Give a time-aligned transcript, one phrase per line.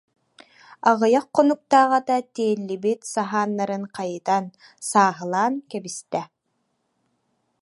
[0.89, 4.45] Аҕыйах хонуктааҕыта тиэллибит саһааннарын хайытан,
[4.89, 6.21] сааһылаан кэбистэ.